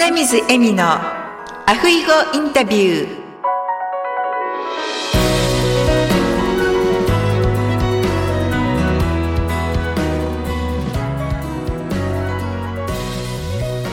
[0.00, 3.18] 花水恵美のアフイゴインタビュー。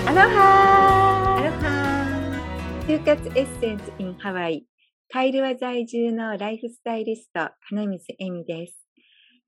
[0.05, 1.66] アロハアロハ
[2.88, 4.64] 就活エッセンス in ハワイ。
[5.12, 8.78] カイルワ在住のライフスタイリスト花水恵美です。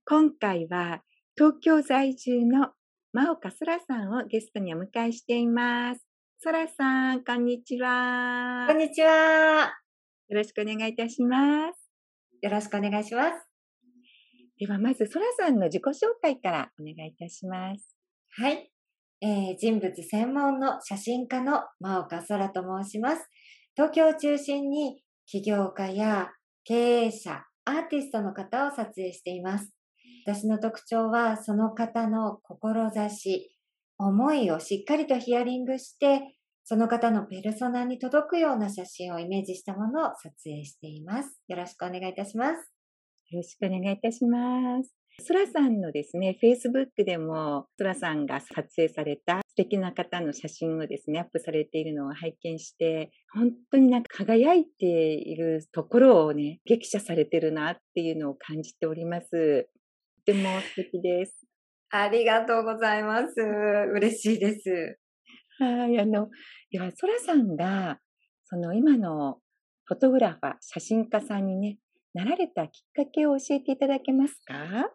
[0.08, 1.04] 今回は
[1.38, 2.72] 東京在住の
[3.14, 6.07] 真岡そらさんをゲストにお迎えしています
[6.40, 8.68] そらさん、こんにちは。
[8.68, 9.74] こんにちは。
[10.30, 11.90] よろしくお願いいたします。
[12.44, 13.48] よろしくお願いします。
[14.60, 17.98] では、まず、そらさんの自己紹介からお願いいたします。
[18.38, 18.72] はい。
[19.20, 23.28] えー、人物専門の写真家の真岡空と申します。
[23.76, 26.30] 東京を中心に起業家や
[26.66, 29.74] 経営者、アーティストの方を撮影しています。
[30.28, 33.57] 私の特徴は、その方の志、
[33.98, 41.40] 思いをしっかりとヒアリングして、その方のペルソナに届くような写真をイメージしたものを撮影しています。
[41.48, 42.72] よろしくお願いいたします。
[43.30, 44.94] よろしくお願いいたします。
[45.20, 59.70] そらさんのですね、Facebook でも、そらさんが撮影された素敵な方の写真をですね、アップされているのを拝見して、本当になんか輝いているところをね、激写されてるなっていうのを感じております。
[60.26, 61.47] とても素敵です。
[61.90, 63.34] ありがとうございます。
[63.94, 65.00] 嬉しいです。
[65.60, 66.30] はい、あの、
[66.72, 68.00] では、そらさんが、
[68.46, 69.40] その今の
[69.86, 71.78] フォトグラファー、写真家さんにね、
[72.14, 74.92] なられたきっかけを教えていただけますか？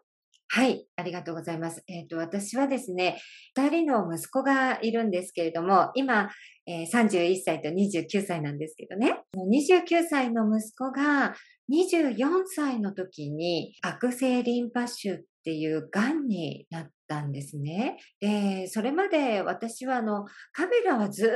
[0.49, 1.83] はい、ありがとうございます。
[1.87, 3.19] えっ、と、私はですね、
[3.55, 6.29] 二人の息子がいるんですけれども、今、
[6.67, 11.33] えー31歳と29歳なんですけどね、29歳の息子が
[11.71, 17.97] 24歳の時に悪性リンパ腫っていう癌になったんですね。
[18.21, 21.29] で、それまで私はあの、カメラはずっ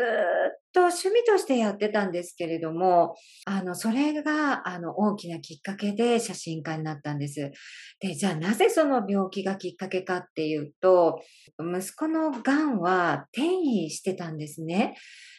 [0.72, 7.52] と趣味としてやってたんですけれども、あの、それがあの、大きなきっかけで写真家になったんです。
[8.00, 11.20] で、じゃあなぜその病気がきっかけかっていうと、
[11.60, 14.96] 息子の癌は転移してたんですね。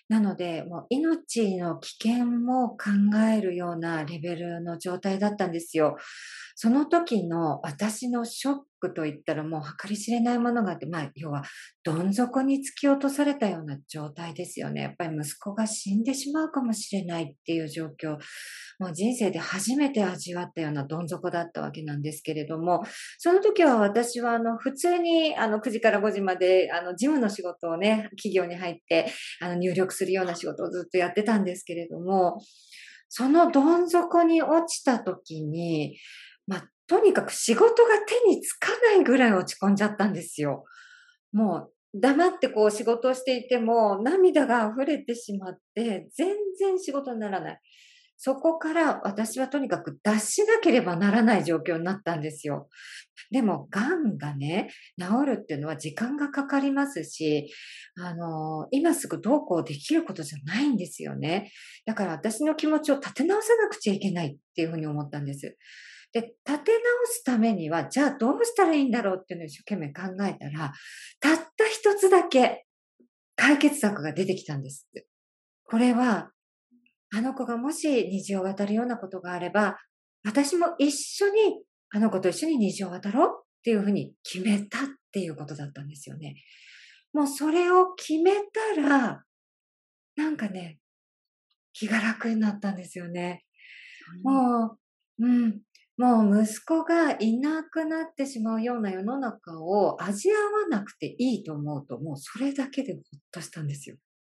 [0.09, 2.77] なので、もう命の危険も考
[3.31, 5.97] えるようなレベルの状態だったんですよ。
[6.61, 11.43] その時の私のショックといったらもう計り知れないものがあって、まあ、要は、
[11.83, 14.83] どん底に突き落とされたような状態ですよね。
[14.83, 18.19] やっぱり息子が死んでしまうかもしれないっていう状況。
[18.79, 22.83] もう人生で初めて味わったようなどん底だったわけなんですけれども、
[23.19, 32.39] その時は私はあの普通にあの9時から5時まであの事務の仕事をね、企業に入ってあの入力するような仕事をずっとやってたんですけれども、
[33.09, 35.97] そのどん底に落ちた時に、
[36.47, 40.65] まあ、とにかく仕事が手につかないぐらい落ち込んじゃったんですよ。
[41.33, 47.61] もう黙ってこう仕事をしていても涙が溢れてしまって全然仕事にならない。
[48.21, 52.69] そこから私はとにかく脱しなければならない状況になったんですよ。
[53.31, 57.49] でも、癌がね、治るっていうのは時間がかかりますし、
[57.97, 61.53] あの、今すぐどうこうできることじゃないんですよね。
[61.87, 65.57] だから私の気持ちを立て直さなくちゃいけないっていうふうに思ったんです。
[66.13, 70.73] で、立て直すためには、じゃあどうしたらいいんだろうっていうのを一生懸命考えたら、
[71.21, 72.65] たった一つだけ
[73.37, 74.89] 解決策が出てきたんです。
[75.65, 76.31] これは、
[77.11, 79.79] あの子がもし虹を渡るようなことがあれば、
[80.25, 86.37] 私も一緒にあの子と一緒に虹を渡ろうっていうふうに決めたっていうことだったんですよね。
[87.13, 88.33] もうそれを決め
[88.77, 89.23] たら、
[90.17, 90.79] なんかね、
[91.73, 93.45] 気が楽になったんですよね。
[94.23, 94.77] も
[95.19, 95.61] う、うん。
[95.99, 103.97] もう息子がいなくなってしまうような世の中を味わわなくていいと思うと、もうそれだけでほっとしたんですよ。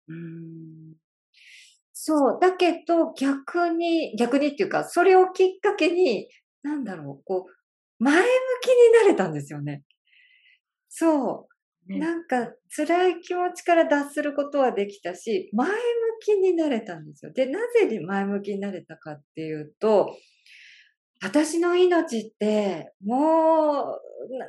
[0.08, 0.94] うん
[1.92, 2.38] そう。
[2.40, 6.28] だけど逆に、逆にっていうか、それをきっかけに、
[6.62, 8.26] なんだろう、こう、前向
[8.62, 9.82] きになれたんですよね。
[10.88, 11.46] そ
[11.88, 11.92] う。
[11.92, 15.76] ねなんか辛い気持ちから脱することはできたし、前向
[16.22, 17.32] きになれたんですよ。
[17.32, 20.16] で、なぜで前向きになれたかっていうと、
[21.22, 23.98] 私の命って、も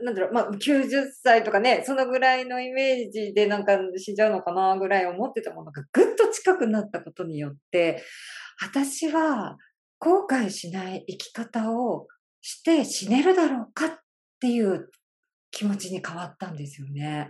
[0.02, 8.02] う、なんだろう、まあ、90歳とかね、そのぐらいのイメージでなんか死んじゃうのかなぐらい思ってたものがぐっと近くなったことによって、
[8.62, 9.58] 私は
[10.00, 12.08] 後悔しない生き方を
[12.42, 13.90] して死ねるだろうかっ
[14.40, 14.90] ていう
[15.52, 17.28] 気持ちに変わったんですよね。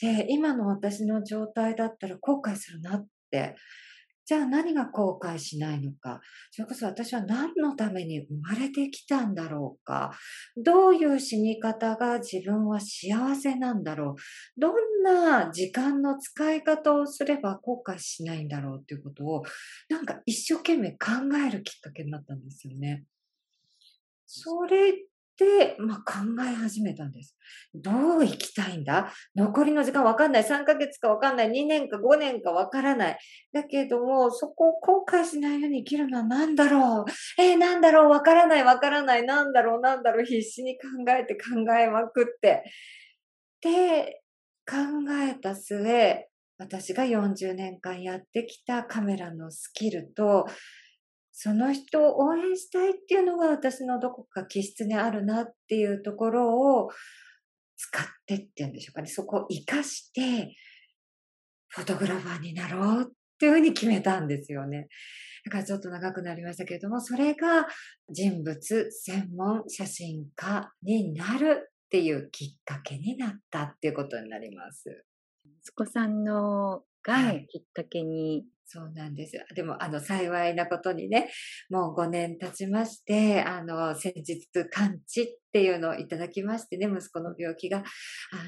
[0.00, 3.54] で、今の私の状態だったら後悔するなって
[4.24, 6.20] じゃあ何が後悔しないのか。
[6.50, 10.12] それこそ私は何のために生まれてきたんだろうか。
[10.56, 14.60] どういう死に方が自分は幸せなんだろう。
[14.60, 19.42] どんな時間の使い方をすれば後悔しないんだろうっていうことを、
[19.88, 20.98] なんか一生懸命考
[21.46, 23.04] えるきっかけになったんですよね。
[24.26, 25.11] それで、
[25.78, 27.36] まあ、考え始めたんです。
[27.74, 29.12] どう生きたいんだ？
[29.34, 30.44] 残りの時間わかんない。
[30.44, 31.50] 3ヶ月かわかんない。
[31.50, 33.18] 2年か5年かわからない。
[33.52, 37.42] だけども、そこを後悔しないように生きるのは何だろう？
[37.42, 38.10] えー、何だろう？
[38.10, 39.24] わからないわからない。
[39.24, 39.80] 何だろう？
[39.80, 40.24] 何だろう？
[40.24, 42.64] 必死に考えて考えまくって。
[43.60, 44.22] で、
[44.68, 44.76] 考
[45.22, 46.28] えた末、
[46.58, 50.46] 私が40年間やってきたカメラのスキルと、
[51.32, 56.90] その人を応援したいっていうのが私のどこか気質にあるなっていうところを
[57.76, 59.08] 使ってっていうんでしょうかね。
[59.08, 60.54] そこを活かして、
[61.68, 63.06] フォトグラファーになろうっ
[63.38, 64.88] ていうふうに決めたんですよね。
[65.44, 67.66] だからちょっと長くなりましたけれども、それが
[68.10, 75.04] 人物専門写真家になるっていうきっかけになったっていうことになります。
[75.64, 79.36] 息子さんのがきっかけにそうなんです。
[79.54, 81.30] でも、あの、幸いなことにね、
[81.68, 87.84] もう5年経ちまして、あの、先日完治っていうのをいただきましてね、息子の病気が、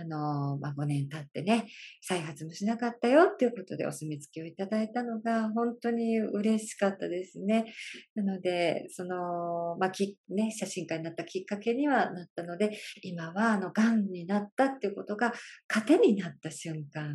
[0.00, 1.66] あの、まあ、5年経ってね、
[2.00, 7.66] 再発もしなかったよっていうことでお墨付きをいただいたのが、本当に嬉しかったですね。
[8.14, 15.34] なので、その、まあ、き、ね、写真家になったきっかけにはなったので、今は、あの、癌になったっていうことが、
[15.68, 17.14] 糧になった瞬間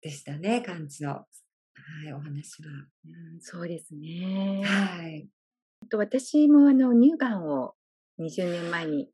[0.00, 1.26] でしたね、完治の。
[2.04, 2.68] はい、お話は。
[3.04, 4.62] うん、そうですね。
[4.64, 5.28] はい。
[5.90, 7.74] と私もあの乳がんを
[8.18, 9.08] 20年前に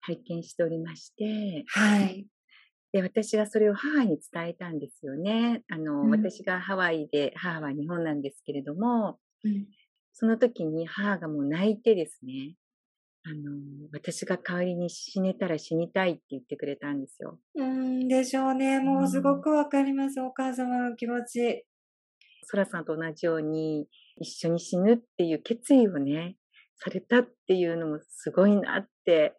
[0.00, 2.26] 拝見しておりまして、はい。
[2.92, 5.64] で、私がそれを母に伝えたんですよね。
[5.68, 9.66] あの、うん、私がハワイで、母は日本なんですけれども、うん、
[10.12, 12.56] その時に母がもう泣いてですね、
[13.24, 17.40] あの、私が代わりに死ねたら死にたいって言ってくれたんですよ。
[17.56, 18.78] うんでしょうね。
[18.78, 21.66] もうすごくわかります、うん、お母様の気持ち。
[22.46, 23.88] ソラさんと同じように
[24.18, 26.36] 一緒に死ぬっていう決意をね、
[26.76, 29.34] されたっていうのもすごいなって、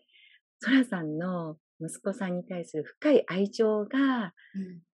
[0.59, 4.33] ソラさんの息子さんに対する深い愛情が、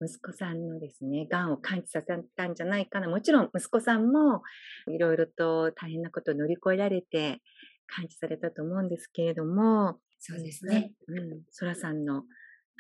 [0.01, 2.07] 息子さんのですね、癌を感知させ
[2.37, 3.09] たんじゃないかな。
[3.09, 4.43] もちろん息子さんも
[4.89, 7.41] いろいろと大変なことを乗り越えられて
[7.87, 10.93] 感知されたと思うんですけれども、そうですね。
[11.09, 11.43] うん。
[11.51, 12.23] ソラさんの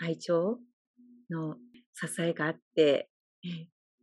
[0.00, 0.58] 愛情
[1.30, 1.56] の
[1.94, 3.10] 支えがあって、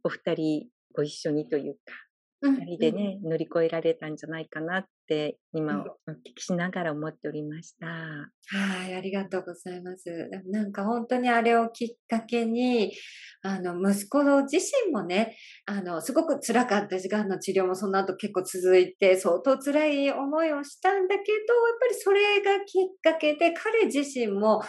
[0.04, 1.94] お二人ご一緒にというか、
[2.42, 7.88] 二人でね、乗り越えられたんじゃないかなって今お聞きしながら思っておりました。
[7.88, 10.30] はい、ありがとうございます。
[10.52, 12.94] なんか本当にあれをきっかけに、
[13.42, 15.36] あの、息子自身もね、
[15.66, 24.62] あの、すごく辛かったし、がんの治療もその後結構続いて、相当辛い思いをしたんだけど、やっぱりそれがきっかけで、彼自身も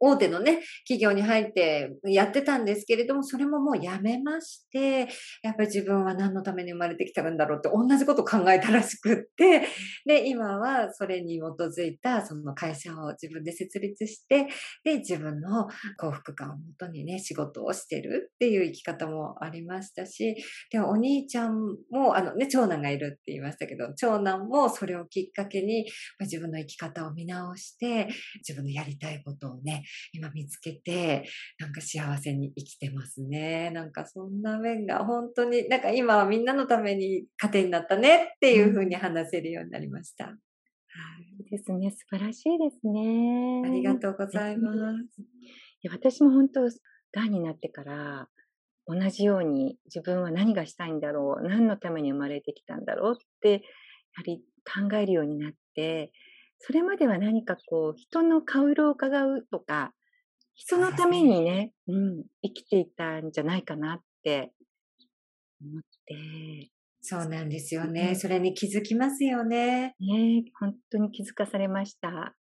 [0.00, 5.08] 大手のね、企業に入ってやってたんですけれども、それももうやめまして、
[5.42, 9.66] やっぱり自分は何のために生まれてきたんだろうって同じことを考えたらしくって、
[10.04, 14.48] で、今はそれに基づいたその会社を自分で設立して、
[14.84, 20.36] で、自分の幸福感をもとにね、仕事をしてるっていう生き方もありましたし、
[20.70, 25.86] で、お兄ちゃんも、あのね、長男がいるって言いましたけど、長男もそれをきっかけに
[26.18, 31.24] ま自分の生き方を見直して、自分のやりたいことをね、今見つけて、
[31.58, 33.70] なんか幸せに生きてますね。
[33.70, 40.26] なんかそんな面が本当に、なんか今はみんなのために糧になったねっていうふうに話せるようになりました。
[40.26, 40.38] うん
[41.40, 41.90] いですね。
[41.90, 43.62] 素晴らしいですね。
[43.64, 45.20] ありがとうございます。
[45.20, 45.24] い
[45.82, 46.68] や私も本当、
[47.12, 48.28] がんになってから、
[48.86, 54.42] 同じように自分は何がしたいんだろう、何のために生まれてきたんだろうって、やはり
[54.90, 56.12] 考えるようになって、
[56.58, 59.92] それまでは何かこう、人の顔色を伺うとか、
[60.54, 64.52] 人のためにね、うん、生きていたんじゃないかなって
[65.62, 66.70] 思って、
[67.00, 68.14] そうなんですよね。
[68.14, 69.94] それに気づきますよね。
[70.00, 72.34] ね本当に気づかされました。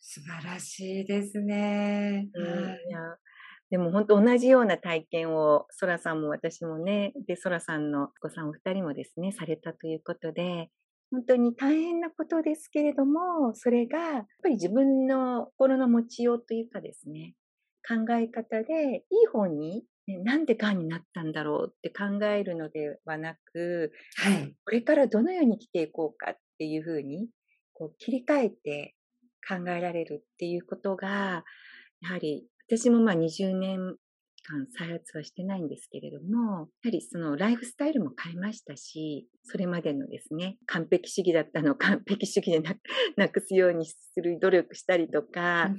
[0.00, 2.28] 素晴らしいですね。
[2.34, 2.48] うん、い
[2.90, 3.16] や
[3.70, 10.70] でも本当同じような体験を、そらさんも私もね、で、そらさんのお子さんお二人もですね、されたということで、
[11.10, 17.34] 本当に大変なことですけれども、それがやっぱり自分の心の持ちようというかですね、
[17.86, 27.28] 考え方でいい方にね、なんで癌になったんだろうって考えるのではなく、はい、これからどのように生きていこうかっていうふうに
[27.72, 28.94] こう切り替えて
[29.46, 31.44] 考えられるっていうことが、
[32.00, 33.96] やはり私もまあ20年
[34.44, 42.62] 間再発はしてないんですけれども、やはりそのライフスタイルも変えましたし、それまでのですね、完璧主義だったのを 完璧主義で
[43.16, 45.74] なくすようにする努力したりとか、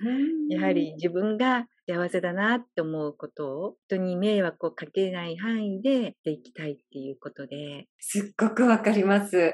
[0.50, 7.88] やはり自分が幸せだなって思うことを人に迷惑をかけない範囲ででいきたいっていうことで。
[8.00, 9.54] すっごくわかります。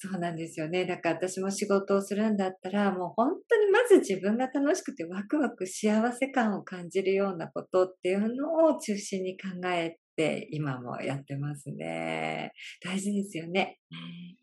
[0.00, 0.86] そうなんですよね。
[0.86, 12.52] だから私も仕事をするんだったら、もう本当にまず自分が楽しくてワクワク幸せ感を感じるようなことっていうのを中心に考えて今もやってますね。
[12.84, 13.80] 大事ですよね。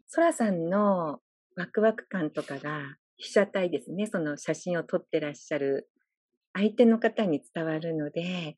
[0.07, 1.19] そらさんの
[1.55, 4.07] ワクワク感とかが被写体ですね。
[4.07, 5.89] その写真を撮ってらっしゃる
[6.53, 8.57] 相手の方に伝わるので、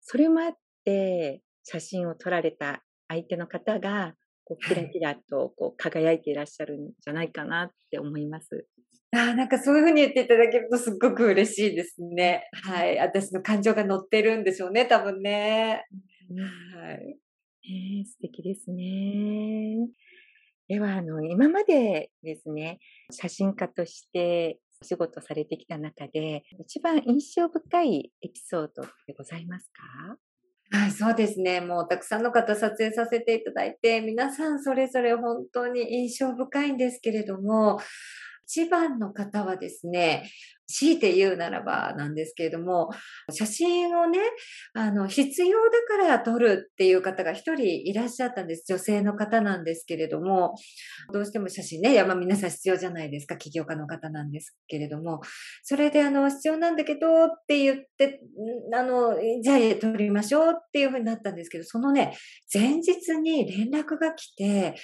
[0.00, 0.52] それもあっ
[0.86, 4.14] て写真を撮られた相手の方が
[4.48, 8.66] こうキラキラとこう輝いていらっしゃるんじゃないかなって思います。
[9.10, 12.48] あなんかそういうふうに言っていただけるとすっごく嬉しいですね。
[12.64, 12.98] はい。
[12.98, 15.84] 私の感情が乗ってるんでしょうね、多分ね。
[16.74, 17.18] はい。
[17.64, 19.88] えー、素敵ですね。
[20.68, 22.78] では、あの、今までですね、
[23.10, 30.18] 写真家としてお仕事されてきた中で、一番印象深いエピソードってございますか？
[30.70, 31.62] はい、そうですね。
[31.62, 37.78] もうたくさんの方撮影させていただいて、皆さんそれぞれ本当に印象深いんですけれども、
[38.48, 40.30] 一番の方はですね、
[40.66, 42.90] 強いて言うならばなんですけれども、
[43.30, 44.18] 写真をね、
[44.74, 48.64] あの、必要だから撮るっていう方が一人いらっしゃったんです。
[48.66, 50.54] 女性の方なんですけれども、
[51.12, 55.20] どうしても写真ね、山皆さん必要じゃないですか、起業家の方なんですけれども、
[55.62, 58.20] それであの、必要なんだけどって言って、
[58.74, 62.16] あの、じゃあ撮りましょうっていうふうになったんですけど、そのね、
[62.52, 64.74] 前日に連絡が来て、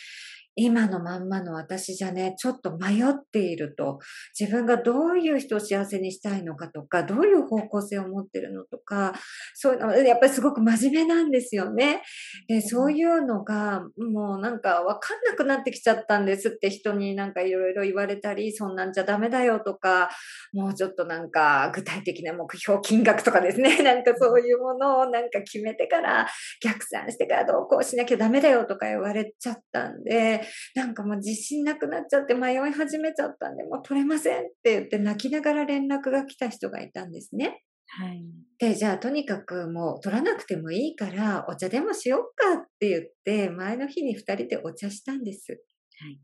[0.56, 3.98] 今のまんまの私じゃね、ちょっと迷っていると、
[4.38, 9.12] 自分がどういう人を幸せにしたいのかとか、どういう方向性を持ってるのとか、
[9.54, 12.02] そういうの、やっぱりすごく真面目なんですよね。
[12.48, 20.10] で、そういうのが、もうなんかわかんなくなってきちゃったんですって人になんかいろいろ言われたり、そんなんじゃダメだよとか、
[20.52, 26.28] もうちょっとなんか具体的な目標金額とかですね、 なんかそういうものをなんか決めてから
[26.62, 30.43] 逆算してからどうこうしなきゃダメだよとか言われちゃったんで、
[30.74, 37.62] なんかもう自信なくなっちゃって迷い始めちゃったんで、もう取れませんって言って泣きながら連絡が来た人がいたんですね。
[37.88, 38.24] はい。
[38.58, 45.52] で、じゃあとにかくもう取らなくてもいいからお茶でもしよっかって言って前の日に2人でお茶したんです。
[46.00, 46.18] はい。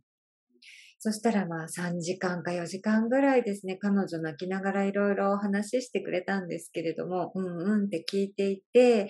[1.03, 9.09] そしたらまあ3時間か4時間ぐらいですね、彼女泣きながらいろいろ話してくれたんですけれども、うんうんって聞いていて、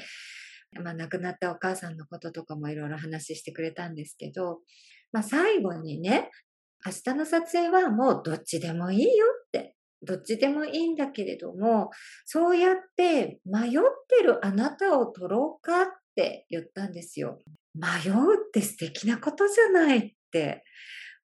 [0.84, 4.60] まあ亡くなったお母さんのこととかもいろいろ話してくれたんですけど、
[5.12, 6.30] まあ、最後にね、
[6.84, 11.90] 明日の撮影はもうどっちでもいいよって、どっちでもいいんだけれども、
[12.24, 13.72] そうやって迷っ
[14.08, 15.86] てるあなたを撮ろうかっ
[16.16, 17.38] て言ったんですよ。
[17.74, 20.64] 迷うって素敵なことじゃないって。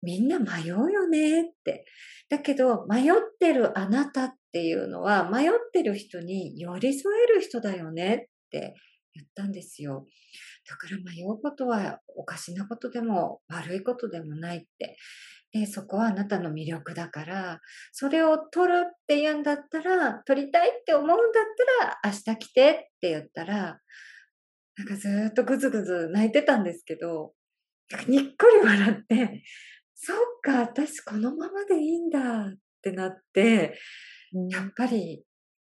[0.02, 1.86] みんな迷うよねって。
[2.28, 8.74] だけど、迷ってるあなたっていうのは、迷ってる人に寄り添える人だよねって
[9.16, 10.06] 言ったんですよ。
[10.68, 14.96] だから迷うことはおかしなことでも悪いことでもないって。
[15.52, 17.60] で、そこはあなたの魅力だから、
[17.92, 21.44] それを取るって言うんだったら、取りたいって思うんだっ
[21.80, 23.80] たら、明日来てって言ったら、
[24.76, 27.32] なんかずっとぐずぐず泣いてたんですけど、
[28.08, 29.42] にっこり笑って、
[29.94, 33.78] そっか、私このままでいいんだってなって、
[34.50, 35.24] やっぱり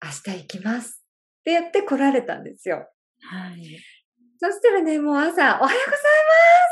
[0.02, 1.02] 明日行きます
[1.40, 2.87] って言って来られたんですよ。
[3.23, 3.81] はい。
[4.43, 5.77] そしたらね、もう朝、おはようございま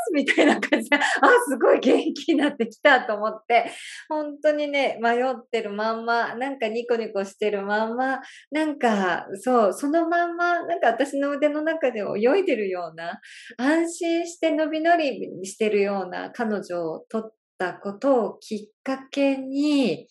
[0.07, 1.01] すみたいな感じで、あ、
[1.47, 3.71] すごい元気になってきたと思って、
[4.09, 13.21] 本当にね、迷ってるまんま、なんかニコニコしてるまんま、なんか、そう、そのまんま、なんか私の腕の中で泳いでるような、
[13.57, 20.07] 安心して伸び伸びしてるような彼女を撮ったことをきっかけに、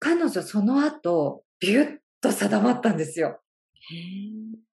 [0.00, 3.40] 彼女その後、ビュッと定まったんですよ。
[3.90, 4.71] へー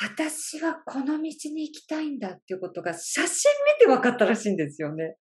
[0.00, 3.50] 私はこの道に行きたいんだっていうことが写真
[3.80, 5.16] 見て分かったらしいんですよね。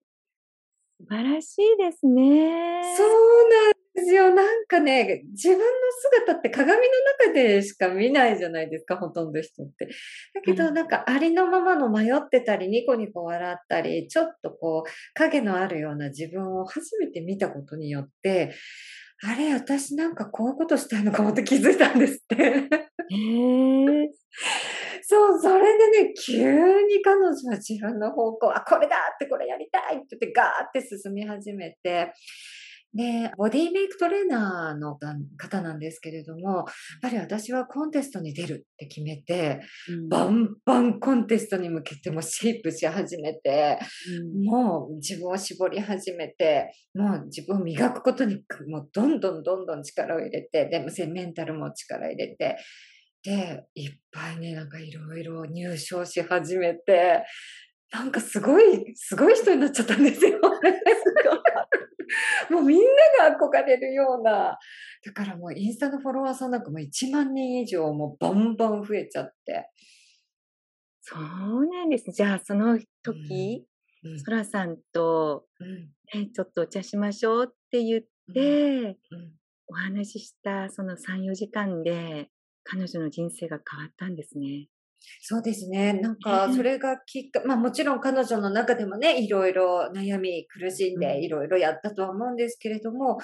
[1.00, 2.82] 素晴らしいですね。
[2.98, 4.34] そうなんですよ。
[4.34, 5.64] なんかね、自分の
[6.26, 6.78] 姿って鏡の
[7.28, 9.88] 中でしか見ないじゃないですか、ほとんど人って。
[10.34, 18.54] だけど、なんかありのままの迷ってたり、ニコニコ笑ったり、ちょっとこう、影のあるような自分を初めて見たことによって、
[19.24, 22.36] あれ、私なんかこういうことしたいのかもって気づいたんですって。
[22.36, 24.08] へー。
[25.08, 32.12] そう、それでね、急に彼女は自分の方向、あ、これだってこれやりたいって言ってガーって進み始めて、
[32.96, 34.98] で、ボディメイクトレーナーの
[35.38, 36.66] 方なんですけれども、やっ
[37.02, 39.60] ぱり私はコンテストに出るって決めて、
[39.90, 52.58] うん、バンバンコンテストに向けてもシェイプし始めて、うん、もう自分を絞り始めて、もう自分を磨くことにもうどんどんどんどん力を入れて、でもメンタルも力入れて、
[53.24, 57.24] で、いっぱいね、なんかいろいろ入賞し始めて、
[57.92, 60.40] なんかすごい、すごい人になっちゃったんですよ。
[62.50, 62.80] もうみん
[63.20, 64.58] なが憧れるような。
[65.06, 69.70] だからもうインスタのフォロワーさんなんかもう1万人以上もうバンバン増えちゃって。
[71.02, 72.12] そうなんです。
[72.12, 73.68] じゃあその時、
[74.24, 78.04] そ、ら、さんと、うん、ちょっとお茶しましょうって言っ
[78.34, 78.98] て、
[79.68, 82.30] お話ししたその3、4時間で
[82.64, 84.68] 彼女の人生が変わったんですね。
[85.22, 85.94] そうですね。
[85.94, 93.18] なんか、それがきっか、まあもちろん彼女の中でもね、いろいろ悩み、苦しんでいろいろやったとは思うんですけれども、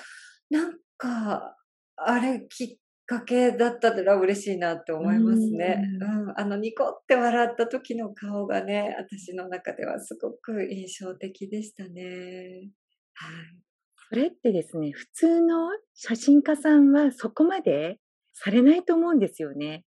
[0.50, 1.56] なんか、
[1.96, 5.84] あれきっかけだったら嬉しいなって思いますね。
[6.00, 12.70] うん、あの、ニコって笑った時の顔がね、私の中ではすごく印象的でしたね。
[13.14, 13.62] はい。
[14.10, 17.98] それってですね、普通の写真家さんはそこまで
[18.34, 19.84] されないと思うんですよね。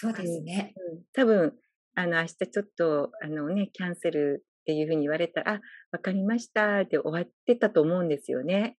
[0.00, 0.74] そうですね。
[0.92, 1.54] うん、多分、
[1.96, 8.78] あの、明日ちょっと、あのね、キャンセルっていうふうに言われたら、あ、わかりましたって終わってたと思うんですよね。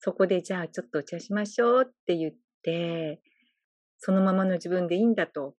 [0.00, 2.32] そこで、じゃあちょっとお茶しましょうって言っ
[2.64, 3.20] て、
[4.00, 5.54] そのままの自分でいいんだと、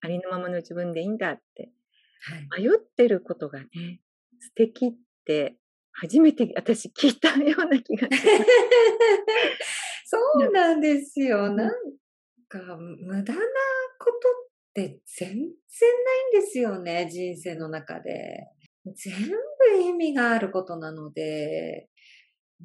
[0.00, 1.72] ありのままの自分でいいんだって、
[2.22, 3.66] はい、迷ってることがね、
[4.38, 4.92] 素敵っ
[5.26, 5.56] て
[5.92, 8.06] 初めて私聞いたような気が。
[10.06, 11.52] そうなんですよ。
[11.52, 11.72] なん
[12.48, 13.40] か無駄な
[13.98, 18.46] ことって全然ないんですよね、人生の中で。
[18.96, 21.88] 全部意味があることなので、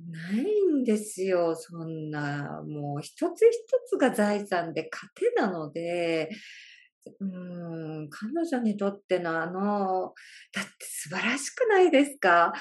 [0.10, 0.46] ない
[0.82, 2.64] んですよ、そんな。
[2.68, 3.52] もう一つ一
[3.88, 6.30] つが財産で糧なので、
[7.20, 10.14] うん、彼女にとってのあの、
[10.54, 12.54] だって素晴らしくないですか？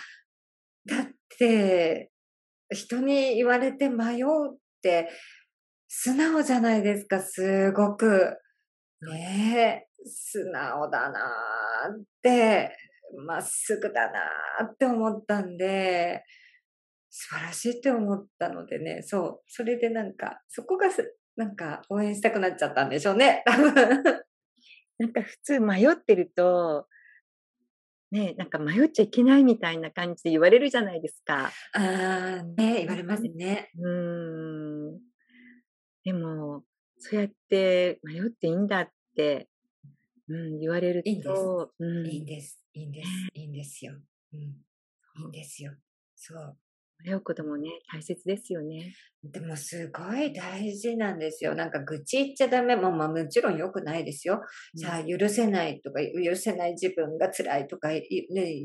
[0.87, 1.07] だっ
[1.38, 2.11] て、
[2.71, 5.09] 人に言われて迷うって、
[5.88, 8.37] 素直じゃないですか、すごく。
[9.03, 11.21] ねえ、素直だな
[11.93, 12.76] って、
[13.26, 14.21] まっすぐだな
[14.65, 16.25] って思ったんで、
[17.11, 20.89] 素晴らしいって思ったのでね、そう、それでなんか、そこが
[21.37, 23.75] なんか応援したくなっちゃったんでしょうね、多分。
[24.99, 26.89] なんか普通迷ってると、
[28.11, 31.50] ね、なんか迷っちゃいけないみたいな感じで言われるじゃないですか。
[31.75, 33.71] ああ、ね、言われますね。
[33.78, 35.00] うん。
[36.04, 36.65] でも、
[36.99, 39.49] そうやって迷っていいんだって、
[40.28, 41.11] うん、言われると。
[41.11, 41.71] いいんです。
[41.78, 42.61] うん、いいんです。
[42.75, 43.09] いいんです。
[43.35, 43.93] いいんですよ。
[44.32, 44.41] うん。
[44.41, 44.45] い
[45.25, 45.73] いんですよ。
[46.15, 46.56] そう。
[47.04, 48.95] 迷うこともね、大切ですよね。
[49.23, 51.54] でもすごい大事なんですよ。
[51.54, 52.75] なんか愚痴言っちゃダメ。
[52.75, 54.41] も、まあ、もちろん良くないですよ。
[54.75, 58.02] じゃあ許せないとか、許せない自分が辛いとか、ね、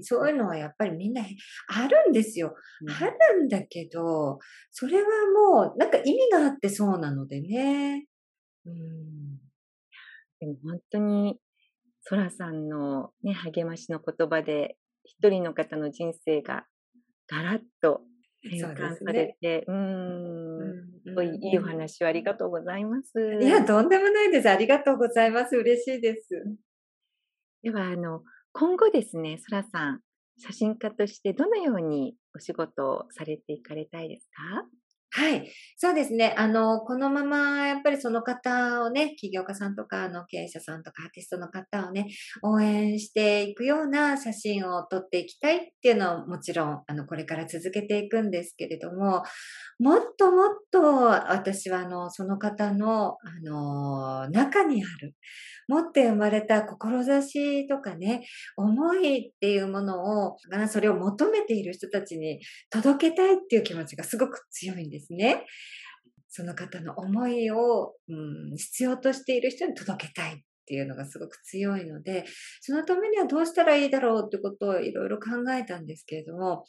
[0.02, 1.24] そういうのはやっぱりみんな
[1.68, 2.56] あるんですよ。
[2.82, 4.40] うん、あるんだけど、
[4.72, 8.06] それはもうなんか意味があってそうなのでね。
[8.66, 9.38] うん。
[10.40, 11.40] でも本当に、
[12.02, 16.66] ソラさんのね、励ましの言葉で、一人の方の人生が
[17.28, 18.02] ガラッと
[18.42, 20.60] 変換されて、う、ね、ん、
[21.06, 23.12] うん、いいお話をありがとうございます。
[23.42, 24.50] いや、とんでもないです。
[24.50, 25.56] ありがとうございます。
[25.56, 26.30] 嬉しいです。
[27.64, 30.02] では、あの、今後ですね、そらさん、
[30.38, 34.66] 写真家としてどのようにお仕事をされていかれたいですか？
[35.14, 35.52] はい。
[35.76, 36.34] そうですね。
[36.38, 42.08] あの、このまま、やっぱりその方をね、起業家さんとか、あの、経営者さんとか、アーティストの方をね、
[42.44, 49.24] 応援していくような写真を撮っていきたいっていうのはもちろん、あの、これから続けていくんですけれども、
[49.80, 50.82] もっともっと
[51.32, 55.16] 私は、あの、その方の、あの、中にある、
[55.70, 58.26] 持って生まれた志とかね、
[58.58, 60.38] 思いっていうものを、
[60.70, 65.01] それを求めている人たちに届けたいっていう気持ちがすごく強いんです。
[65.02, 65.46] ですね。
[66.30, 68.14] その方の思いを、う
[68.54, 72.26] ん、必要としている人に届けたいっていうのがすごく強いので、
[72.62, 76.64] そのためにはどうしたらいいだろうってことをいろいろ考えたんですけれども、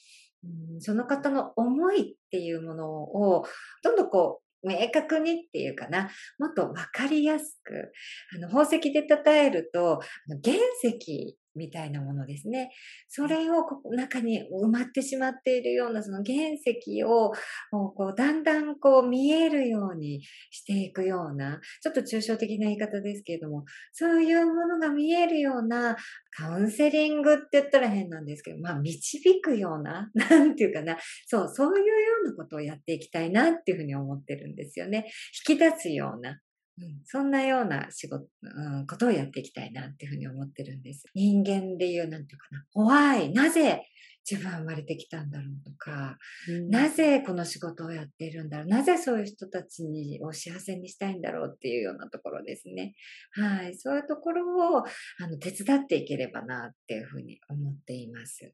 [0.75, 3.45] うん、その方の思いっていうものを、
[3.85, 7.93] どんどんこう、明確にっていうかな、もっとわかりやすく、
[8.35, 10.01] あの、宝石で称えると、
[10.45, 12.71] 原石みたいなものですね。
[13.09, 17.33] それをこ中に埋まってしまっているようなその原石を
[17.71, 25.97] こうだんだんこう見えるようにしていくような、ちょっと抽象的な言い方ですけれども、そういうものが見えるような
[26.37, 31.93] カウンセリングって言ったら変なんですけど、まあ導くような、 なんていうかな、そう、そういうよ
[32.25, 35.11] うなことをやっていきたいなっていうふうに思ってるんですよね。
[35.49, 36.41] 引き出すような。
[36.83, 41.05] うん、そんなような仕事、うん、ことをやっていきたいなっていうふうに思ってるんです。
[41.15, 43.33] 人間で言う、なんていうかな、怖い。
[43.33, 43.87] なぜ
[44.29, 46.17] 自分は生まれてきたんだろうとか、
[46.49, 52.95] うん、なぜこの仕事をやっているんだろう、なぜそういう人たちにを幸せにしたいんだろうっていうようなところですね。
[53.33, 53.77] はい。
[53.77, 58.45] そういうところをあの手伝っていければなっていうふうに思っています。
[58.45, 58.51] は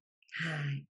[0.75, 0.85] い。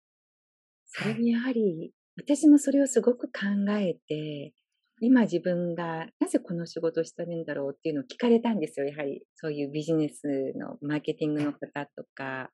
[0.86, 4.54] それにやはり、私もそれをすごく考えて、
[5.02, 8.86] 今自分がなぜこの仕事をしてるんだろうっていうのを聞かれたんですよ。
[8.86, 12.50] やはりそういうビジネスのマーケティングの方とか、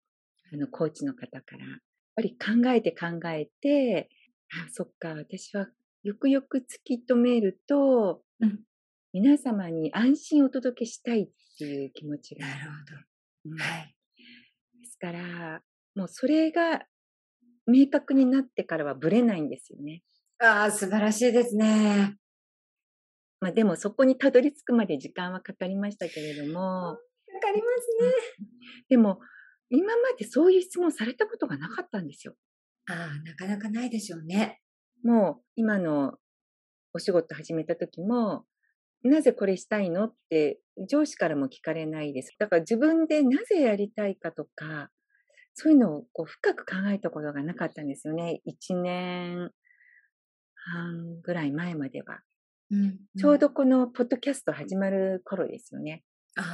[0.54, 1.66] あのコーチの方から。
[1.66, 1.80] やっ
[2.16, 4.10] ぱり考えて考えて、
[4.66, 5.68] あ、そっか、私は
[6.04, 8.60] よくよく突き止めると、うん、
[9.14, 12.48] 皆様に安心をお届けしたいっていう気持ちが。
[12.48, 13.52] なるほど。
[13.52, 13.96] うん、はい。
[14.82, 15.62] ですから、
[15.96, 16.86] もうそれが
[17.68, 20.02] 明確になってからはぶれないんですよね。
[20.40, 22.18] ああ、素晴らしいですね。
[23.42, 26.98] まあでもそこにたどり着くまで時間はかかりましたけれども。
[27.34, 28.48] かかりますね。
[28.88, 29.20] でも、
[29.70, 32.36] 今までそういう質問されたことがなかったんですよ。
[32.88, 34.62] ああ、なかなかないでしょうね。
[35.04, 36.18] もう今の
[36.94, 38.46] お仕事始めた時も、
[39.04, 42.36] なぜこれしたいのって上司からも聞かれないです。
[42.38, 44.92] だから自分でなぜやりたいかとか、
[45.56, 48.42] そういうのをこう深く考えたことがなかったんですよね。
[48.46, 49.52] 1年
[50.54, 52.22] 半ぐらい前までは。
[53.18, 56.04] ちょうどこのポッドキャスト始まる頃ですよね。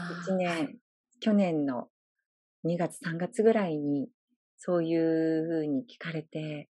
[0.09, 0.77] 1年、
[1.19, 1.89] 去年の
[2.63, 4.09] 2月、3月ぐらいに、
[4.57, 6.69] そういうふうに聞かれて、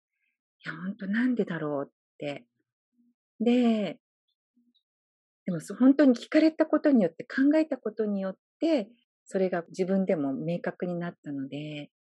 [0.65, 2.45] いや、本当なんでだろうって。
[3.39, 3.99] で、
[5.45, 8.89] でも本当に聞かれたことによって、考えたことによって、
[9.25, 11.91] それが自分でも明確になったので、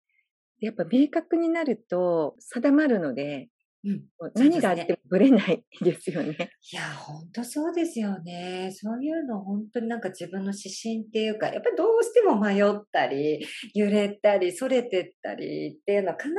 [0.59, 3.49] やっぱ明確になると定まるので、
[3.85, 4.03] うん、
[4.35, 6.51] 何があってもぶれないですよね。
[6.71, 8.69] いや、本当そうですよね。
[8.71, 16.35] そういうの本当になんか自分の指針っていうか、やっぱりどうしても迷ったり、揺れたり、それてったりっていうのは必ず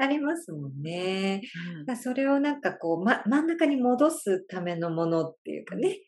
[0.00, 1.42] ありますもんね。
[1.86, 5.98] うん、それをなんかこう、ま、真ん中に戻すためのものっていうかね。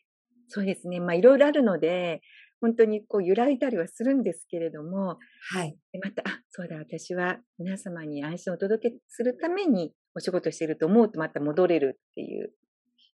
[0.47, 0.99] そうですね。
[0.99, 2.21] まあいろいろあるので、
[2.59, 5.17] 本当にこう揺らいだりはするんですけれども、
[5.51, 5.75] はい。
[5.91, 12.51] でまた、あ、そうだ、私は皆様に安心をお届けするためにお仕事してると思うとまた戻れるっていう。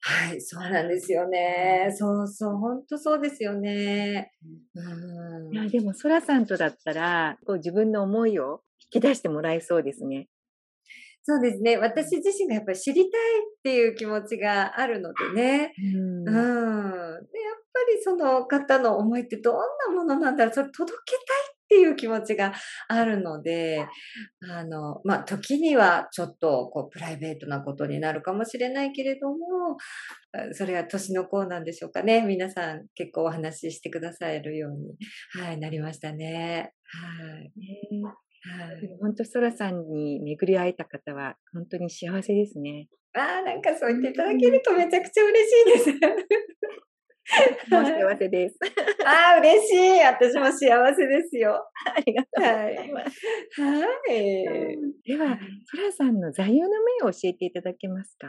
[0.02, 1.92] はい、そうなんですよね。
[1.98, 4.32] そうそう、本当そうですよね。
[4.76, 8.62] うん、いやでも、そらさんとだったら、こう自分の思いを
[8.94, 10.28] 引き出してもらえそうですね。
[11.24, 11.78] そうですね。
[11.78, 15.74] 私自身がやっぱり知りたいっていう気持ちがあるのでね。
[15.80, 16.20] うん。
[16.20, 16.44] うん、で、やっ
[17.74, 22.54] ぱりその方の思いってどんなものなんだろう、それ届けたいっていう気持ちが
[22.88, 23.88] あるので、
[24.50, 29.78] あの、まあ、時にはちょっとこうプライベートなことになるかもしれないけれども、
[30.54, 32.22] それは年の子なんでしょうかね。
[32.22, 34.96] 皆さん結構お話ししてくださるように、
[35.44, 36.72] はい、なりましたね。
[36.86, 37.52] はい。
[38.48, 42.88] はい、本当、ソラさんに巡り会えた方は、本当に幸せですね。
[43.16, 46.00] ああ、なんかそう言っていただけるとめちゃくちゃ嬉しいです。
[47.70, 48.58] 幸せです。
[49.06, 50.00] ああ、嬉しい。
[50.02, 51.56] 私も幸せですよ。
[51.86, 53.62] ありがとうございます。
[53.62, 54.78] はい。
[55.04, 56.68] では、ソラさんの座右の
[57.02, 58.28] 銘を教えていただけますか？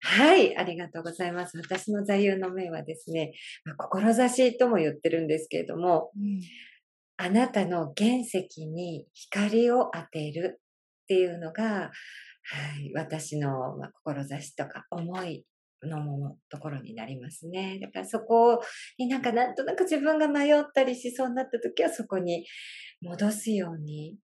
[0.00, 1.58] はい、ありがとうございます。
[1.58, 3.32] 私の座右の銘はですね、
[3.64, 6.40] まあ、志とも言ってるんですけれども、うん、
[7.16, 10.60] あなたの原石に光を当てる
[11.02, 11.90] っていうのが、は
[12.80, 15.44] い、私の、まあ、志とか思い
[15.82, 17.78] のところになりますね。
[17.80, 18.60] だからそこ
[18.98, 22.46] になんかなんとなく自分が迷ったりしそうになった時はそこに
[23.02, 24.16] 戻すように、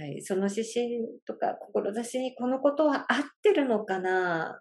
[0.00, 0.90] はい、その指針
[1.26, 4.60] とか志にこのことは合ってるのかな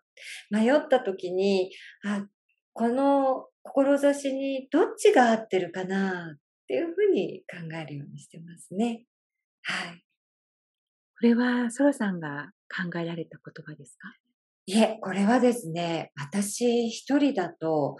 [0.49, 1.71] 迷った時に、
[2.05, 2.25] あ、
[2.73, 9.03] この志にどっちが合ってるかなっていうふうに考えるようにしてますね。
[9.63, 10.03] はい。
[11.19, 14.07] これはソロさんが考えられた言葉ですか？
[14.71, 17.97] いえ、これはですね、私一人だと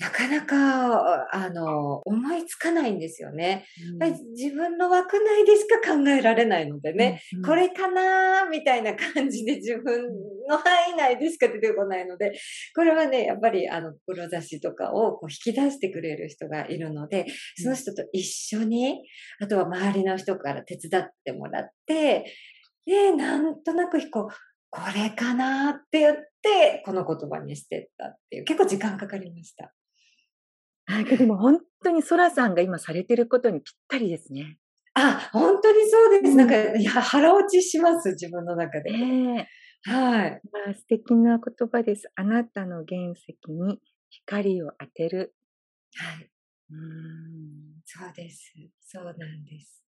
[0.00, 3.64] なかなか、あの、思いつかないんですよね。
[4.00, 10.02] やっぱり自分の枠内でしか考えられないのでね、うんこれかなみたいな感じで自分
[10.48, 12.32] の範囲内でしか出てこないので、
[12.76, 17.24] これはね、やっぱりあの、志とかをこう引き出してくれる人がいるので、
[17.56, 19.02] その人と一緒に、
[19.40, 22.24] あとは周りの人から手伝ってもらって、
[22.86, 24.34] で、なんとなくこう、
[24.70, 29.72] これかなって言って、この言葉にしてったっていう、結構時間かかりました。
[30.86, 34.58] あでも本当にソラさんが今されてることにぴったりですね。
[34.94, 36.32] あ、本当にそうです。
[36.32, 38.90] うんなんか、いや、腹落ちします、自分の中で。
[38.90, 39.48] ね
[39.86, 40.40] えはい。
[40.50, 42.10] まあ、素敵な言葉です。
[42.16, 45.34] あなたの原石に光を当てる。
[45.94, 46.30] はい。
[46.70, 48.52] うーんそうです。
[48.80, 49.84] そうなんです。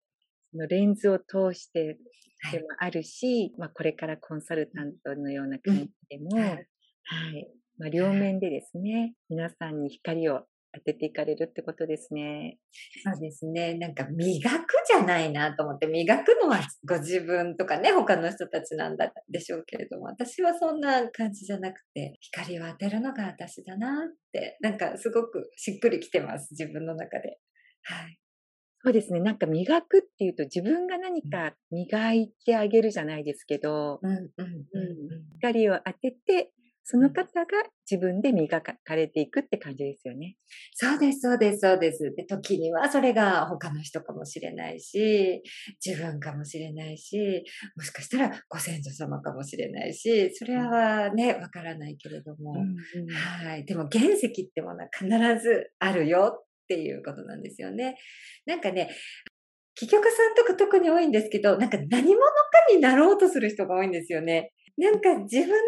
[0.50, 1.98] そのレンズを通して
[2.40, 7.48] はいでもあるし、まあ、これからコンサルタントのような感じでも、はいはい。
[7.78, 10.42] まあ、両面でですね、皆さんに光を
[10.74, 12.58] 当てていかれるってことですね。
[13.02, 13.74] そうですね。
[13.74, 23.90] なんか磨くじゃないなと思って、磨くのはご自分とかね、他の人たちなんだでしょうけれども、私はそんな感じじゃなくて、光を当てるのが私だなっ
[24.32, 27.38] て、なんかすごくしっくりきてます、自分の中で。
[27.84, 28.18] はい。
[28.84, 29.20] そうですね。
[29.20, 34.28] なんか磨くっていうと自分が何か磨いてあげるじゃないですけど、うんうんうん
[35.40, 36.52] 光を当てて、
[36.90, 37.46] その方が
[37.90, 40.36] 自分で磨かれていくって感じですよね。
[40.72, 42.14] そうです、そうです、そうです。
[42.16, 45.42] で、時にはそれが他の人かもしれないし、
[45.84, 47.44] 自分かもしれないし、
[47.76, 52.54] もしかしたらご先祖様かもしれないし、それはね、わからないけれども。
[53.42, 53.66] はい。
[53.66, 55.08] でも原石ってものは必
[55.42, 57.96] ずあるよっていうことなんですよね。
[58.44, 58.90] なんかね、
[59.74, 62.24] 企業家さんとか特に多いんですけど、なんか何者か
[62.70, 64.52] になろうとする人が多いんですよね。
[64.76, 65.61] なんか自分の中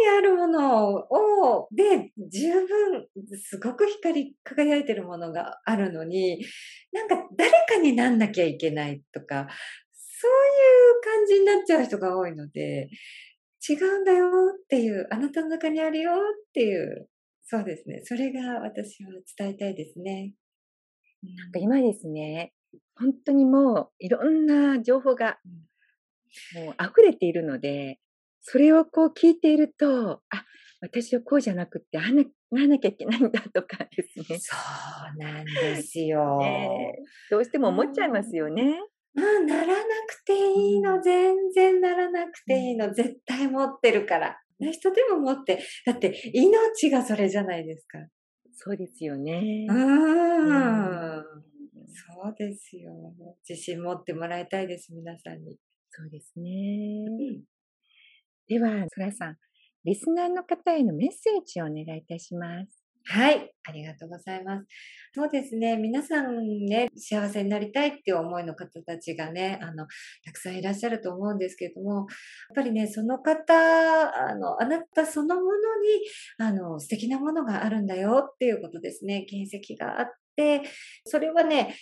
[0.00, 3.06] にあるものを、で、十分、
[3.42, 6.42] すごく光り輝いてるものがあるのに、
[6.92, 9.46] なんか誰かになんなきゃいけないとか、
[9.92, 12.88] そういう感じになっちゃう人が多いので、
[13.68, 16.14] 違うんだよっていう、あなたの中にあるよっ
[16.54, 17.08] ていう、
[17.46, 18.00] そうですね。
[18.04, 20.34] それが私は伝えたいですね。
[21.22, 22.52] なんか今ですね、
[22.96, 25.38] 本当にもういろんな情報が
[26.54, 28.00] もう溢れているので、
[28.42, 30.44] それをこう聞いていると、あ、
[30.80, 34.38] 私はこうじゃなくって、ああななんなきゃいけないんだとかですね。
[34.38, 34.54] そ
[35.14, 36.38] うなん ですよ。
[36.38, 36.96] ね
[37.30, 38.80] どうしても思っちゃいますよね。
[39.14, 39.74] うん、ならな
[40.06, 44.40] くていいの、全然ならなくていいの、絶対持ってるから。
[44.60, 47.98] ね人でも持って、だって命がそれじゃないですか。
[48.52, 49.72] そうですよねう。
[49.72, 51.18] ーん。
[51.18, 51.46] うん
[51.96, 52.92] そうですよ。
[53.48, 55.56] 自信持ってもらいたいです、皆さんに。
[55.90, 57.40] そうですね。
[58.48, 59.36] では、そらさん、
[59.84, 62.85] リスナーの方へのメッセージをお願いいたします。
[63.08, 64.66] はい、ありがとうございます。
[65.14, 69.86] そうですね、皆さんね、幸せになりたいっていう思いの方たちがね、あの、
[70.24, 72.06] たくさんいらっしゃると思うんですけれども、やっ
[72.56, 75.56] ぱりね、その方、あの、あなたそのものに、
[76.38, 80.62] あの、素敵なものがあるんだよっていうことですね、原石があって、
[81.04, 81.76] それはね、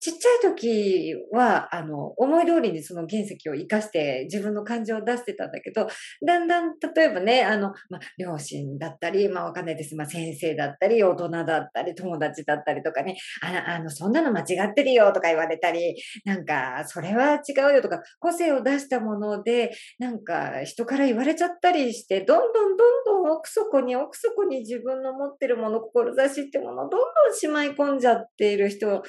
[0.00, 5.88] ちっちゃい時は、あの、思い通りにその原石を活かして自分の感情を出してたんだけど、
[6.26, 9.94] だんだん、例えばね、あの、まあ、両親だったり、まあ、わかんないです。
[9.96, 26.96] まあ、先生だったり、大人だったり、友達だったりとかね、ああの、そんなの間違ってるよとか言われたり、なんか、それは違うよとか、個性を出したもので、なんか、人から言われちゃったりして、どんどんどんどん奥底に奥底に自分の持ってるもの、志ってものどんど
[27.30, 29.02] んしまい込んじゃっている人が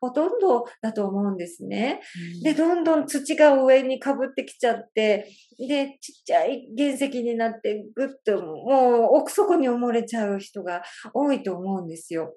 [0.00, 2.00] ほとんどだと思うんですね。
[2.42, 10.82] で、どんどん土が上にかぶってきちゃって、で、ちっちゃい原石になって、ぐっともう奥底に埋もれちゃう人が
[11.14, 12.36] 多いと思うんですよ。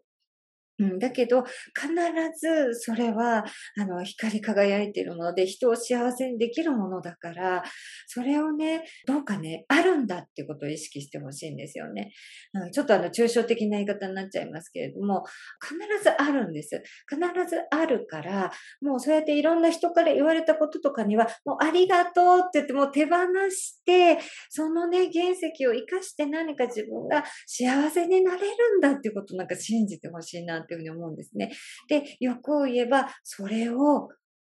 [0.79, 1.93] うん、だけど、必
[2.35, 3.45] ずそれは、
[3.79, 7.63] あの、光り輝いているもので、人を幸せにできるものだから、
[8.07, 12.11] それをね、どうかね、あるんだってことを意識してほしいんですよね。
[12.53, 15.23] うん、ちょっとあの、抽象的な言い方になっちゃいますけれども、
[15.61, 16.81] 必ずあるんです。
[17.07, 23.15] 必ずあるから、もうそうやっていろんな人から言われたこととかには、もうありがとうって言ってもう手放
[23.51, 24.17] して、
[24.49, 31.51] そのね、原石を生かして何か自分が幸せになれるんだっていうことをなんか信じてほしいなっていうふうに思うんですね。
[31.87, 34.09] で、欲を言えば、それを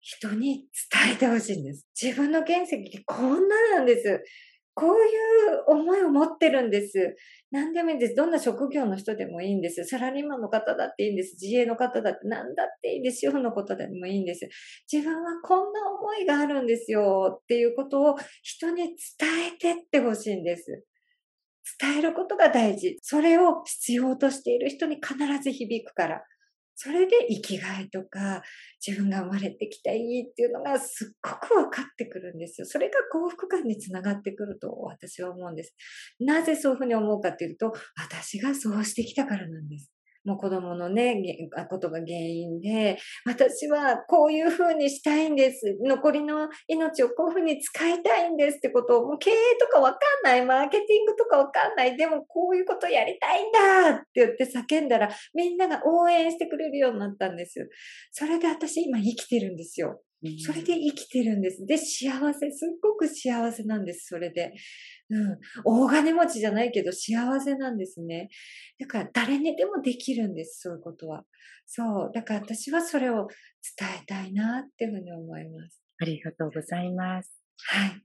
[0.02, 1.88] 人に伝えてほしいんです。
[2.00, 4.24] 自分の原石ってこんななんです。
[4.76, 7.15] こういう思いを持ってるんです。
[7.50, 8.15] 何でもいいんです。
[8.15, 9.86] どんな職業の人でもいいんです。
[9.86, 11.38] サラリーマンの方だっていいんです。
[11.41, 13.22] 自営の方だって何だっていいんです。
[13.22, 14.50] 主婦の方でもいいんです。
[14.91, 18.96] 自分はこんな思いがあるんですよっていうことを人に伝
[19.56, 20.84] えてってほしいんです。
[21.80, 22.97] 伝えることが大事。
[23.01, 26.23] それを必要としている人に必ず響くから。
[26.78, 28.43] それで生きがいとか、
[28.86, 32.67] 自分が生まれてきた意義っていうのがすっごく分かってくるんですよ。
[32.67, 35.73] それが幸福感につながってくると私は思うんです。
[36.19, 39.89] なぜそういうふうに思うかっていうと、私がそうしてきたからなんです。
[40.25, 41.15] もう子供のね、
[41.69, 45.77] ことが原因で、私はこういうふうにしたいんです。
[45.83, 57.69] 残りの命をこういうふうに使いたいんですってことを、もう経営とかわかんない、マーケティングとかわかんない、でもこういうことやりたいんだって言って叫んだら、みんなが応援してくれるようになったんです。
[58.11, 60.01] それで私今生きてるんですよ。
[60.39, 61.65] それで生きてるんです。
[61.65, 64.54] で、幸せ、すっごく幸せなんです、それで。
[65.10, 65.39] うん。
[65.63, 68.30] 大金持ちじゃないけど幸せなんですね。
[68.80, 71.25] だから誰にでもできるんです、そういうことは。
[71.67, 72.12] そう。
[72.13, 73.28] だから私はそれを
[73.78, 75.82] 伝えたいなっていうふうに思います。
[75.99, 77.41] ありがとうございます。
[77.58, 78.01] はい。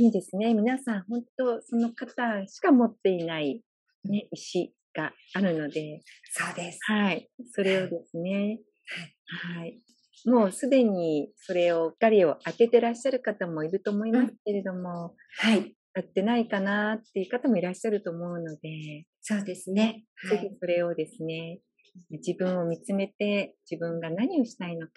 [0.00, 0.54] いいですね。
[0.54, 3.62] 皆さん、本当その方しか持っていない、
[4.04, 6.00] ね、石があるので。
[6.32, 6.78] そうです。
[6.82, 7.28] はい。
[7.52, 8.60] それをですね。
[9.42, 9.60] はい。
[9.60, 9.80] はい。
[10.24, 15.74] もうすでにそれを、光を当ててらっしゃる方もいると思いますけれども、はい。
[15.94, 20.04] やってないかなっていう方もいらっしゃると思うので、そうですね。
[20.28, 21.60] ぜひそれをですね、
[22.10, 24.92] 自分を見つめて自分が何をしたいのか、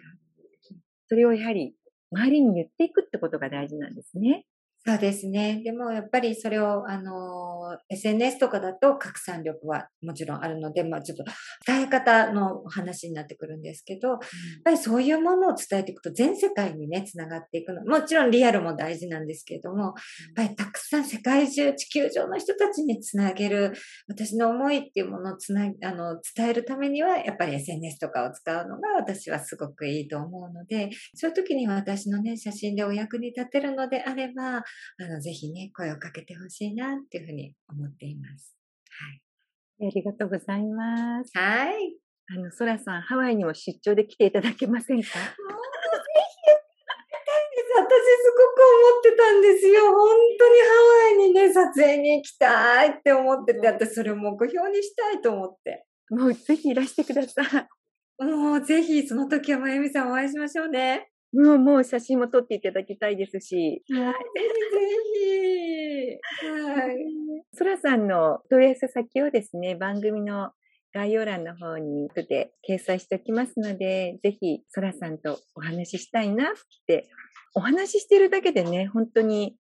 [1.08, 1.76] それをやはり
[2.12, 4.46] 周りに言っていくってことが大事なんですね。
[4.88, 5.62] そうですね。
[5.66, 11.26] でもやっぱりそれを、あの、SNS とかだと拡散力はもちろんあるので、まあちょっと
[11.66, 14.22] 伝え方の話になってくるんですけど、うん、やっ
[14.64, 17.84] ぱりそういうものを伝えていくと全世界にね、つながっていくの。
[17.84, 19.94] もちろんリアルも大事なんですけれども、やっ
[20.38, 23.74] ぱりたくさん世界中、地球上の人たちにつなげる、
[24.08, 34.64] 私の思いっていうものをつな、あの、伝えるためには、やっぱり SNS とかを使うのが私はすごくいいと思うので、そういう時には私のね、写真でお役に立てるのであれば、
[35.00, 38.56] あの、ぜひね、声をかけてほしいなっていうふうに思っています。
[39.80, 39.88] はい。
[39.90, 41.32] ありがとうございます。
[41.36, 41.96] はい。
[42.30, 45.08] あの、ソラさん、ハワイにも出張で来ていただけませんか？
[47.80, 49.92] 私すごく思ってたんですよ。
[49.92, 50.66] 本当にハ
[51.10, 55.86] ワイにね、撮影に行きたいって思ってて、私それを目標にしたいと思って。
[56.10, 58.24] もうぜひいらしてください。
[58.24, 61.08] もうぜひその時はまゆみさんお会いしましょうね。
[61.34, 63.84] もう、もう写真も撮っていただきたいですし。
[63.90, 64.14] はい。
[64.14, 66.58] ぜひぜひ。
[66.62, 66.96] はい。
[67.54, 70.52] そらさんの問い合わせ先をですね、番組の
[70.94, 76.48] 概要欄の方に後で掲載しておきますので、ぜひ、そらさんとお話ししたいなっ
[76.88, 77.10] て、
[77.54, 79.58] お話ししてるだけでね、本当に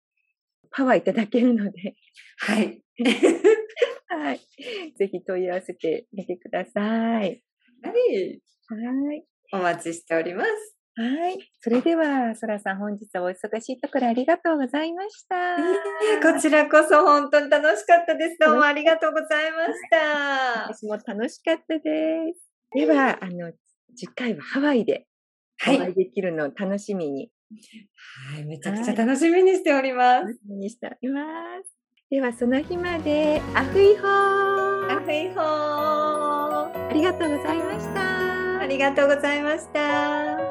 [0.70, 1.94] パワーいただけるので。
[2.38, 2.82] はい。
[4.08, 4.40] はい。
[4.96, 6.80] ぜひ問い合わせてみてくださ
[7.24, 7.42] い。
[7.82, 8.40] はい。
[8.68, 9.24] はい。
[9.52, 10.75] お待ちしております。
[10.98, 11.38] はい。
[11.60, 15.36] それでは、そらさん、本日はお忙しいところありがとうございました。
[16.32, 18.38] こちらこそ本当に楽しかったです。
[18.40, 20.72] どうもありがとうございました。
[20.72, 22.50] 私も楽しかったです。
[22.74, 23.52] では、あの、
[23.94, 25.06] 次回はハワイで
[25.68, 27.30] お会いできるのを楽しみに。
[28.32, 30.22] はい、めちゃくちゃ楽しみにしております。
[30.22, 31.20] 楽しみにしておりま
[31.62, 31.76] す。
[32.08, 38.60] では、その日まで、アフイホーアフイホーありがとうございました。
[38.60, 40.45] ありがとうございました。